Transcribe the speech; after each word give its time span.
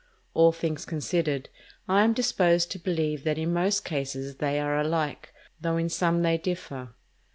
All 0.33 0.51
things 0.51 0.83
considered, 0.83 1.47
I 1.87 2.03
am 2.03 2.13
disposed 2.13 2.71
to 2.71 2.79
believe 2.79 3.23
that 3.23 3.37
in 3.37 3.53
most 3.53 3.85
cases 3.85 4.37
they 4.37 4.59
are 4.59 4.79
alike, 4.79 5.31
though 5.59 5.77
in 5.77 5.89
some 5.89 6.23
they 6.23 6.39
differ. 6.39 6.95